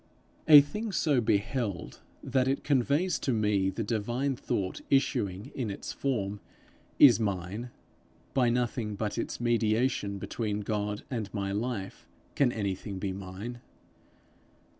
A 0.47 0.61
thing 0.61 0.91
so 0.91 1.21
beheld 1.21 1.99
that 2.23 2.47
it 2.47 2.63
conveys 2.63 3.19
to 3.19 3.31
me 3.31 3.69
the 3.69 3.83
divine 3.83 4.35
thought 4.35 4.81
issuing 4.89 5.51
in 5.53 5.69
its 5.69 5.93
form, 5.93 6.39
is 6.97 7.19
mine; 7.19 7.69
by 8.33 8.49
nothing 8.49 8.95
but 8.95 9.19
its 9.19 9.39
mediation 9.39 10.17
between 10.17 10.61
God 10.61 11.03
and 11.11 11.31
my 11.35 11.51
life, 11.51 12.07
can 12.33 12.51
anything 12.51 12.97
be 12.97 13.13
mine. 13.13 13.59